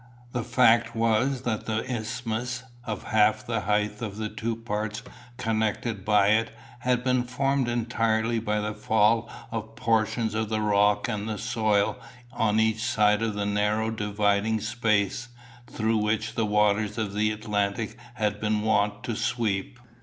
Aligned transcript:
The 0.31 0.43
fact 0.43 0.95
was 0.95 1.43
that 1.43 1.67
the 1.67 1.85
isthmus, 1.85 2.63
of 2.85 3.03
half 3.03 3.45
the 3.45 3.59
height 3.59 4.01
of 4.01 4.17
the 4.17 4.29
two 4.29 4.55
parts 4.55 5.03
connected 5.37 6.03
by 6.03 6.29
it, 6.29 6.49
had 6.79 7.03
been 7.03 7.21
formed 7.23 7.67
entirely 7.67 8.39
by 8.39 8.61
the 8.61 8.73
fall 8.73 9.29
of 9.51 9.75
portions 9.75 10.33
of 10.33 10.49
the 10.49 10.59
rock 10.59 11.07
and 11.07 11.39
soil 11.39 11.99
on 12.33 12.59
each 12.59 12.81
side 12.83 13.21
into 13.21 13.37
the 13.37 13.45
narrow 13.45 13.91
dividing 13.91 14.59
space, 14.61 15.27
through 15.69 15.97
which 15.97 16.33
the 16.33 16.47
waters 16.47 16.97
of 16.97 17.13
the 17.13 17.29
Atlantic 17.31 17.95
had 18.15 18.39
been 18.41 18.63
wont 18.63 19.03
to 19.03 19.15
sweep. 19.15 19.77